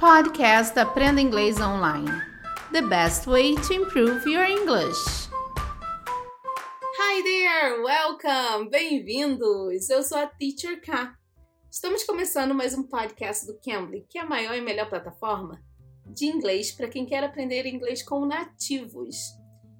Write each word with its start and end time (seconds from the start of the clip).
Podcast 0.00 0.78
Aprenda 0.78 1.20
Inglês 1.20 1.60
Online. 1.60 2.08
The 2.72 2.80
best 2.80 3.26
way 3.26 3.54
to 3.54 3.74
improve 3.74 4.26
your 4.26 4.46
English. 4.46 5.28
Hi 6.98 7.22
there, 7.22 7.82
welcome, 7.82 8.70
bem-vindos. 8.70 9.90
Eu 9.90 10.02
sou 10.02 10.16
a 10.16 10.26
Teacher 10.26 10.80
K. 10.80 11.14
Estamos 11.70 12.02
começando 12.04 12.54
mais 12.54 12.72
um 12.72 12.82
podcast 12.82 13.46
do 13.46 13.60
Cambly, 13.62 14.06
que 14.08 14.18
é 14.18 14.22
a 14.22 14.26
maior 14.26 14.56
e 14.56 14.62
melhor 14.62 14.88
plataforma 14.88 15.60
de 16.06 16.24
inglês 16.24 16.72
para 16.72 16.88
quem 16.88 17.04
quer 17.04 17.22
aprender 17.22 17.66
inglês 17.66 18.02
com 18.02 18.24
nativos. 18.24 19.16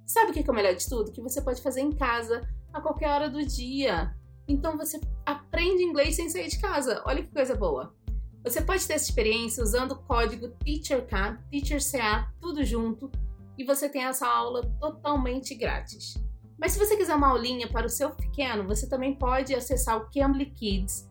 Sabe 0.06 0.32
o 0.32 0.34
que 0.34 0.46
é 0.46 0.52
o 0.52 0.54
melhor 0.54 0.74
de 0.74 0.86
tudo? 0.86 1.12
Que 1.12 1.22
você 1.22 1.40
pode 1.40 1.62
fazer 1.62 1.80
em 1.80 1.96
casa 1.96 2.46
a 2.74 2.80
qualquer 2.82 3.08
hora 3.08 3.30
do 3.30 3.42
dia. 3.42 4.14
Então 4.46 4.76
você 4.76 5.00
aprende 5.24 5.82
inglês 5.82 6.16
sem 6.16 6.28
sair 6.28 6.48
de 6.48 6.60
casa. 6.60 7.02
Olha 7.06 7.22
que 7.22 7.32
coisa 7.32 7.54
boa. 7.54 7.94
Você 8.42 8.62
pode 8.62 8.86
ter 8.86 8.94
essa 8.94 9.04
experiência 9.04 9.62
usando 9.62 9.92
o 9.92 10.02
código 10.02 10.48
TEACHERK, 10.64 11.38
TEACHERCA, 11.50 12.32
tudo 12.40 12.64
junto, 12.64 13.10
e 13.58 13.64
você 13.64 13.88
tem 13.88 14.04
essa 14.04 14.26
aula 14.26 14.62
totalmente 14.80 15.54
grátis. 15.54 16.14
Mas 16.58 16.72
se 16.72 16.78
você 16.78 16.96
quiser 16.96 17.14
uma 17.14 17.28
aulinha 17.28 17.68
para 17.68 17.86
o 17.86 17.90
seu 17.90 18.10
pequeno, 18.10 18.66
você 18.66 18.88
também 18.88 19.14
pode 19.14 19.54
acessar 19.54 19.98
o 19.98 20.10
Cambly 20.10 20.46
Kids 20.46 21.08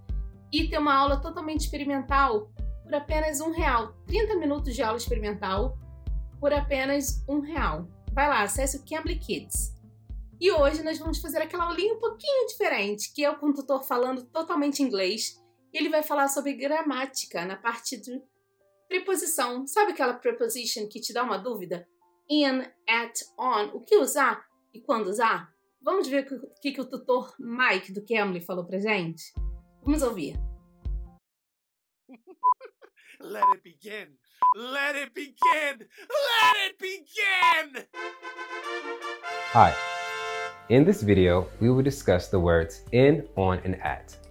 e 0.52 0.68
ter 0.68 0.80
uma 0.80 0.96
aula 0.96 1.18
totalmente 1.18 1.62
experimental 1.62 2.52
por 2.84 2.94
apenas 2.94 3.40
um 3.40 3.52
real. 3.52 3.94
30 4.08 4.36
minutos 4.36 4.76
de 4.76 4.82
aula 4.82 4.98
experimental 4.98 5.78
por 6.40 6.52
apenas 6.52 7.24
um 7.28 7.40
real. 7.40 7.88
Vai 8.12 8.28
lá, 8.28 8.42
acesse 8.42 8.78
o 8.78 8.84
Cambly 8.84 9.20
Kids. 9.20 9.76
E 10.42 10.52
hoje 10.52 10.82
nós 10.82 10.98
vamos 10.98 11.20
fazer 11.20 11.40
aquela 11.40 11.66
aulinha 11.66 11.94
um 11.94 12.00
pouquinho 12.00 12.48
diferente, 12.48 13.14
que 13.14 13.24
é 13.24 13.36
com 13.36 13.48
o 13.48 13.54
tutor 13.54 13.84
falando 13.84 14.24
totalmente 14.24 14.82
inglês 14.82 15.40
e 15.74 15.78
ele 15.78 15.90
vai 15.90 16.04
falar 16.04 16.28
sobre 16.28 16.54
gramática 16.54 17.46
na 17.46 17.56
parte 17.56 17.98
de 17.98 18.22
preposição. 18.88 19.66
Sabe 19.68 19.92
aquela 19.92 20.14
preposition 20.14 20.88
que 20.88 21.00
te 21.00 21.14
dá 21.14 21.24
uma 21.24 21.38
dúvida? 21.38 21.88
In, 22.30 22.62
at, 22.88 23.20
on. 23.38 23.70
O 23.74 23.82
que 23.82 23.98
usar 23.98 24.46
e 24.74 24.82
quando 24.82 25.08
usar? 25.08 25.54
Vamos 25.82 26.08
ver 26.08 26.28
o 26.32 26.60
que, 26.60 26.72
que 26.72 26.82
o 26.82 26.86
tutor 26.86 27.34
Mike 27.40 27.94
do 27.94 28.06
Cambly 28.06 28.42
falou 28.42 28.66
pra 28.66 28.80
gente? 28.80 29.34
Vamos 29.84 30.02
ouvir. 30.02 30.36
Let 33.22 33.44
it 33.54 33.64
begin! 33.64 34.18
Let 34.56 34.96
it 34.96 35.14
begin! 35.14 35.88
Let 36.10 36.58
it 36.66 36.78
begin! 36.80 37.86
Hi. 39.54 39.74
In 40.70 40.86
this 40.86 41.02
video, 41.02 41.48
we 41.60 41.70
will 41.70 41.84
discuss 41.84 42.28
the 42.30 42.40
words 42.40 42.84
in, 42.92 43.28
on, 43.36 43.60
and 43.66 43.76
at. 43.82 44.29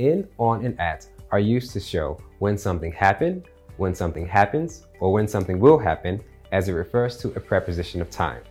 In, 0.00 0.26
on, 0.38 0.64
and 0.64 0.80
at 0.80 1.06
are 1.30 1.38
used 1.38 1.72
to 1.74 1.80
show 1.80 2.18
when 2.38 2.56
something 2.56 2.90
happened, 2.90 3.44
when 3.76 3.94
something 3.94 4.26
happens, 4.26 4.86
or 4.98 5.12
when 5.12 5.28
something 5.28 5.60
will 5.60 5.78
happen, 5.78 6.20
as 6.52 6.68
it 6.68 6.72
refers 6.72 7.18
to 7.18 7.28
a 7.34 7.40
preposition 7.40 8.00
of 8.00 8.10
time. 8.10 8.42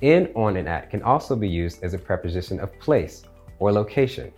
In, 0.00 0.32
on, 0.34 0.56
and 0.56 0.68
at 0.68 0.88
can 0.90 1.02
also 1.02 1.34
be 1.34 1.48
used 1.48 1.82
as 1.82 1.92
a 1.92 1.98
preposition 1.98 2.60
of 2.60 2.78
place 2.78 3.24
or 3.58 3.72
location. 3.72 4.32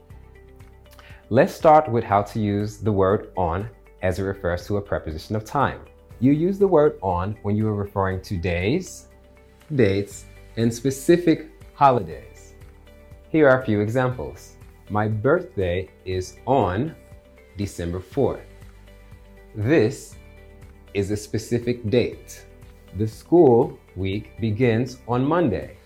Let's 1.28 1.54
start 1.54 1.88
with 1.88 2.02
how 2.02 2.22
to 2.22 2.40
use 2.40 2.78
the 2.78 2.90
word 2.90 3.30
on 3.36 3.68
as 4.02 4.18
it 4.18 4.22
refers 4.22 4.66
to 4.66 4.78
a 4.78 4.80
preposition 4.80 5.36
of 5.36 5.44
time. 5.44 5.80
You 6.18 6.32
use 6.32 6.58
the 6.58 6.66
word 6.66 6.98
on 7.02 7.36
when 7.42 7.54
you 7.54 7.68
are 7.68 7.74
referring 7.74 8.22
to 8.22 8.36
days, 8.36 9.08
dates, 9.76 10.24
and 10.56 10.72
specific 10.72 11.50
holidays. 11.74 12.54
Here 13.28 13.48
are 13.48 13.60
a 13.60 13.64
few 13.64 13.80
examples. 13.80 14.56
My 14.90 15.06
birthday 15.06 15.88
is 16.04 16.38
on 16.46 16.96
December 17.56 18.00
4th. 18.00 18.42
This 19.54 20.16
is 20.94 21.12
a 21.12 21.16
specific 21.16 21.88
date. 21.88 22.44
The 22.98 23.06
school 23.06 23.78
week 23.94 24.32
begins 24.40 24.98
on 25.06 25.24
Monday. 25.24 25.76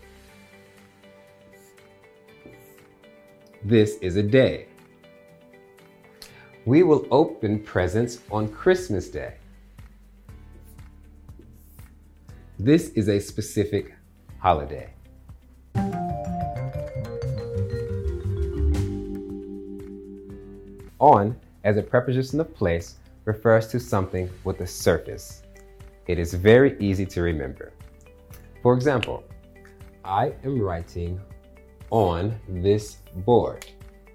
This 3.63 3.97
is 3.97 4.15
a 4.15 4.23
day. 4.23 4.69
We 6.65 6.81
will 6.81 7.05
open 7.11 7.59
presents 7.59 8.21
on 8.31 8.47
Christmas 8.47 9.09
Day. 9.09 9.35
This 12.57 12.89
is 12.89 13.07
a 13.07 13.19
specific 13.19 13.93
holiday. 14.39 14.94
On, 21.05 21.39
as 21.63 21.77
a 21.77 21.83
preposition 21.83 22.39
of 22.39 22.55
place, 22.55 22.95
refers 23.25 23.67
to 23.67 23.79
something 23.79 24.27
with 24.43 24.61
a 24.61 24.65
surface. 24.65 25.43
It 26.07 26.17
is 26.17 26.33
very 26.33 26.75
easy 26.79 27.05
to 27.05 27.21
remember. 27.21 27.73
For 28.63 28.73
example, 28.73 29.23
I 30.03 30.33
am 30.43 30.59
writing 30.59 31.21
on 31.91 32.33
this 32.49 32.97
board. 33.17 33.67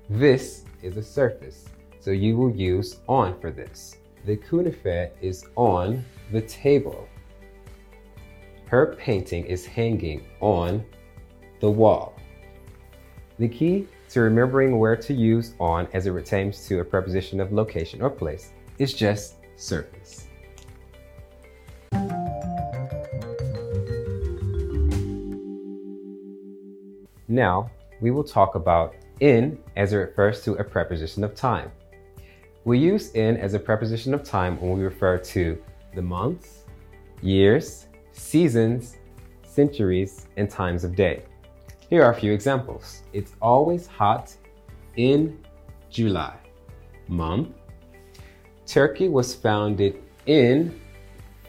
This 0.09 0.65
is 0.83 0.97
a 0.97 1.03
surface, 1.03 1.67
so 2.01 2.11
you 2.11 2.37
will 2.37 2.51
use 2.51 2.99
on 3.09 3.41
for 3.41 3.53
this. 3.53 3.95
The 4.27 4.37
cuneifer 4.39 5.13
is 5.21 5.45
on 5.55 6.05
the 6.33 6.41
table. 6.41 7.07
Her 8.67 8.97
painting 8.97 9.45
is 9.45 9.65
hanging 9.65 10.27
on 10.41 10.85
the 11.61 11.71
wall. 11.71 12.17
The 13.39 13.49
key 13.49 13.87
to 14.11 14.21
remembering 14.21 14.79
where 14.79 14.97
to 14.97 15.15
use 15.15 15.55
on 15.61 15.87
as 15.93 16.07
it 16.07 16.13
pertains 16.13 16.67
to 16.67 16.81
a 16.81 16.85
preposition 16.85 17.41
of 17.41 17.53
location 17.53 18.03
or 18.03 18.11
place 18.11 18.51
is 18.79 18.93
just 18.93 19.37
surface. 19.57 20.27
Now, 27.29 27.71
we 28.01 28.11
will 28.11 28.25
talk 28.25 28.57
about 28.57 28.97
in 29.21 29.57
as 29.77 29.93
it 29.93 29.97
refers 29.97 30.43
to 30.45 30.55
a 30.55 30.65
preposition 30.65 31.23
of 31.23 31.37
time. 31.37 31.71
We 32.65 32.79
use 32.79 33.13
in 33.13 33.37
as 33.37 33.55
a 33.55 33.61
preposition 33.61 34.13
of 34.13 34.25
time 34.25 34.61
when 34.61 34.73
we 34.73 34.83
refer 34.83 35.19
to 35.19 35.63
the 35.95 36.03
months, 36.03 36.65
years, 37.23 37.87
seasons, 38.13 38.97
centuries, 39.45 40.27
and 40.37 40.51
times 40.51 40.83
of 40.83 40.97
day. 40.97 41.23
Here 41.91 42.05
are 42.05 42.13
a 42.13 42.15
few 42.15 42.33
examples. 42.33 43.03
It's 43.13 43.33
always 43.43 43.89
hot 43.89 44.33
in 44.95 45.45
July. 45.91 46.37
Month. 47.09 47.49
Turkey 48.65 49.09
was 49.09 49.35
founded 49.35 50.01
in 50.27 50.81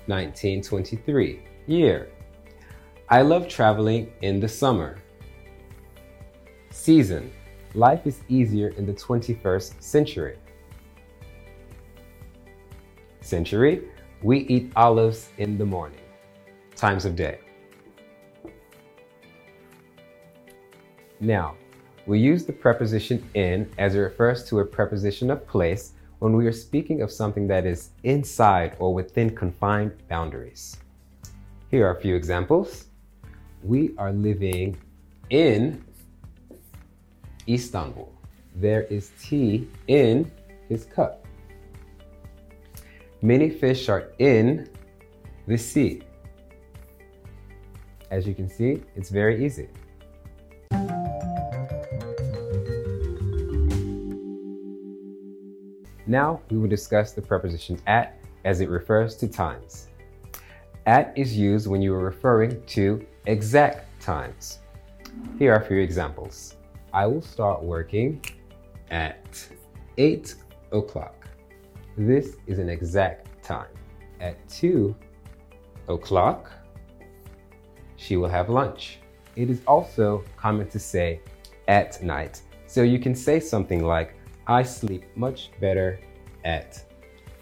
1923. 0.07 1.43
Year. 1.67 2.09
I 3.07 3.21
love 3.21 3.47
traveling 3.47 4.13
in 4.23 4.39
the 4.39 4.47
summer. 4.47 4.97
Season. 6.71 7.31
Life 7.75 8.07
is 8.07 8.21
easier 8.27 8.69
in 8.69 8.87
the 8.87 8.93
21st 8.93 9.79
century. 9.79 10.39
Century. 13.19 13.83
We 14.23 14.39
eat 14.47 14.71
olives 14.75 15.29
in 15.37 15.59
the 15.59 15.65
morning. 15.67 16.01
Times 16.75 17.05
of 17.05 17.15
day. 17.15 17.41
Now, 21.21 21.55
we 22.07 22.17
use 22.17 22.45
the 22.45 22.53
preposition 22.53 23.23
in 23.35 23.71
as 23.77 23.93
it 23.93 23.99
refers 23.99 24.43
to 24.45 24.59
a 24.59 24.65
preposition 24.65 25.29
of 25.29 25.45
place 25.45 25.93
when 26.17 26.35
we 26.35 26.47
are 26.47 26.51
speaking 26.51 27.03
of 27.03 27.11
something 27.11 27.47
that 27.47 27.63
is 27.63 27.91
inside 28.01 28.75
or 28.79 28.91
within 28.91 29.35
confined 29.35 29.91
boundaries. 30.09 30.77
Here 31.69 31.85
are 31.85 31.95
a 31.95 32.01
few 32.01 32.15
examples. 32.15 32.87
We 33.61 33.93
are 33.99 34.11
living 34.11 34.77
in 35.29 35.85
Istanbul. 37.47 38.11
There 38.55 38.83
is 38.85 39.11
tea 39.21 39.69
in 39.87 40.31
his 40.69 40.85
cup. 40.85 41.23
Many 43.21 43.51
fish 43.51 43.89
are 43.89 44.11
in 44.17 44.67
the 45.45 45.57
sea. 45.57 46.01
As 48.09 48.25
you 48.25 48.33
can 48.33 48.49
see, 48.49 48.81
it's 48.95 49.11
very 49.11 49.45
easy. 49.45 49.69
Now 56.11 56.41
we 56.49 56.57
will 56.57 56.67
discuss 56.67 57.13
the 57.13 57.21
preposition 57.21 57.79
at 57.87 58.17
as 58.43 58.59
it 58.59 58.67
refers 58.67 59.15
to 59.15 59.29
times. 59.29 59.87
At 60.85 61.17
is 61.17 61.37
used 61.37 61.67
when 61.67 61.81
you 61.81 61.93
are 61.93 62.03
referring 62.03 62.61
to 62.65 63.05
exact 63.27 64.01
times. 64.01 64.59
Here 65.39 65.53
are 65.53 65.61
a 65.61 65.65
few 65.65 65.77
examples. 65.77 66.57
I 66.93 67.07
will 67.07 67.21
start 67.21 67.63
working 67.63 68.21
at 68.89 69.47
8 69.97 70.35
o'clock. 70.73 71.15
This 71.95 72.35
is 72.45 72.59
an 72.59 72.67
exact 72.67 73.41
time. 73.41 73.71
At 74.19 74.35
2 74.49 74.93
o'clock, 75.87 76.51
she 77.95 78.17
will 78.17 78.27
have 78.27 78.49
lunch. 78.49 78.99
It 79.37 79.49
is 79.49 79.61
also 79.65 80.25
common 80.35 80.67
to 80.71 80.79
say 80.79 81.21
at 81.69 82.03
night. 82.03 82.41
So 82.67 82.81
you 82.81 82.99
can 82.99 83.15
say 83.15 83.39
something 83.39 83.81
like, 83.81 84.13
I 84.47 84.63
sleep 84.63 85.03
much 85.15 85.51
better 85.59 85.99
at 86.45 86.83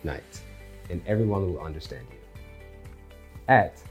night. 0.04 0.42
And 0.90 1.02
everyone 1.06 1.54
will 1.54 1.62
understand 1.62 2.06
you. 2.12 2.18
At, 3.48 3.82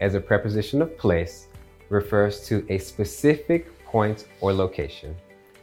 as 0.00 0.14
a 0.14 0.20
preposition 0.20 0.82
of 0.82 0.96
place, 0.98 1.48
refers 1.88 2.46
to 2.48 2.66
a 2.68 2.78
specific 2.78 3.84
point 3.84 4.26
or 4.40 4.52
location. 4.52 5.16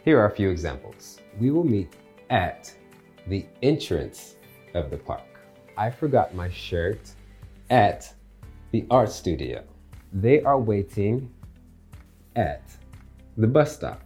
Here 0.03 0.19
are 0.19 0.27
a 0.27 0.35
few 0.35 0.49
examples. 0.49 1.19
We 1.39 1.51
will 1.51 1.63
meet 1.63 1.93
at 2.29 2.73
the 3.27 3.45
entrance 3.61 4.35
of 4.73 4.89
the 4.89 4.97
park. 4.97 5.21
I 5.77 5.89
forgot 5.89 6.33
my 6.33 6.49
shirt 6.49 6.99
at 7.69 8.11
the 8.71 8.85
art 8.89 9.11
studio. 9.11 9.63
They 10.13 10.41
are 10.41 10.59
waiting 10.59 11.29
at 12.35 12.63
the 13.37 13.47
bus 13.47 13.75
stop. 13.75 14.01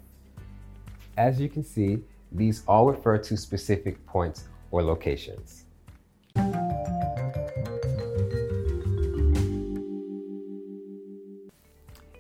As 1.18 1.40
you 1.40 1.50
can 1.50 1.63
see, 1.63 2.00
these 2.31 2.63
all 2.67 2.91
refer 2.91 3.17
to 3.17 3.37
specific 3.37 4.05
points 4.05 4.45
or 4.71 4.83
locations. 4.83 5.65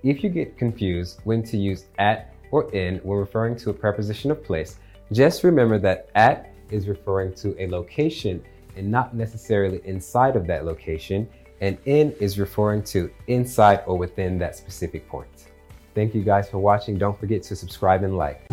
If 0.01 0.23
you 0.23 0.29
get 0.29 0.57
confused 0.57 1.19
when 1.25 1.43
to 1.43 1.57
use 1.57 1.85
at 1.97 2.33
or 2.51 2.73
in 2.73 2.97
when 2.99 3.19
referring 3.19 3.57
to 3.57 3.69
a 3.69 3.73
preposition 3.73 4.31
of 4.31 4.43
place, 4.43 4.77
just 5.11 5.43
remember 5.43 5.77
that 5.79 6.09
at 6.15 6.51
is 6.71 6.87
referring 6.87 7.33
to 7.33 7.55
a 7.61 7.67
location 7.67 8.41
and 8.77 8.89
not 8.89 9.13
necessarily 9.13 9.81
inside 9.83 10.35
of 10.35 10.47
that 10.47 10.65
location, 10.65 11.27
and 11.59 11.77
in 11.85 12.13
is 12.13 12.39
referring 12.39 12.81
to 12.83 13.11
inside 13.27 13.81
or 13.85 13.97
within 13.97 14.37
that 14.39 14.55
specific 14.55 15.07
point. 15.09 15.47
Thank 15.95 16.15
you 16.15 16.23
guys 16.23 16.49
for 16.49 16.59
watching. 16.59 16.97
Don't 16.97 17.19
forget 17.19 17.43
to 17.43 17.55
subscribe 17.55 18.03
and 18.03 18.15
like. 18.15 18.47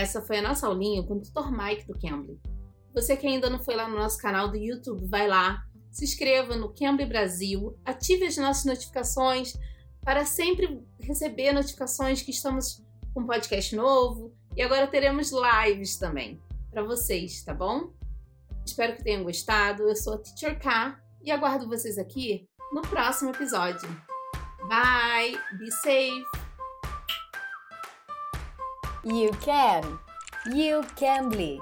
Essa 0.00 0.22
foi 0.22 0.38
a 0.38 0.42
nossa 0.42 0.66
aulinha 0.66 1.02
com 1.02 1.16
o 1.16 1.20
tutor 1.20 1.52
Mike 1.52 1.86
do 1.86 1.98
Cambly. 1.98 2.40
Você 2.94 3.18
que 3.18 3.26
ainda 3.26 3.50
não 3.50 3.62
foi 3.62 3.76
lá 3.76 3.86
no 3.86 3.96
nosso 3.96 4.16
canal 4.16 4.48
do 4.48 4.56
YouTube, 4.56 5.06
vai 5.06 5.28
lá, 5.28 5.62
se 5.90 6.04
inscreva 6.04 6.56
no 6.56 6.72
Cambly 6.72 7.04
Brasil, 7.04 7.78
ative 7.84 8.24
as 8.24 8.38
nossas 8.38 8.64
notificações 8.64 9.52
para 10.02 10.24
sempre 10.24 10.82
receber 10.98 11.52
notificações 11.52 12.22
que 12.22 12.30
estamos 12.30 12.82
com 13.12 13.26
podcast 13.26 13.76
novo 13.76 14.32
e 14.56 14.62
agora 14.62 14.86
teremos 14.86 15.30
lives 15.32 15.98
também 15.98 16.40
para 16.70 16.82
vocês, 16.82 17.42
tá 17.44 17.52
bom? 17.52 17.92
Espero 18.64 18.96
que 18.96 19.04
tenham 19.04 19.22
gostado. 19.22 19.82
Eu 19.82 19.96
sou 19.96 20.14
a 20.14 20.18
Teacher 20.18 20.58
K 20.58 20.98
e 21.22 21.30
aguardo 21.30 21.68
vocês 21.68 21.98
aqui 21.98 22.48
no 22.72 22.80
próximo 22.80 23.32
episódio. 23.32 23.86
Bye, 24.66 25.38
be 25.58 25.70
safe. 25.70 26.39
You 29.02 29.30
can. 29.40 29.98
You 30.52 30.84
can 30.96 31.30
be. 31.30 31.58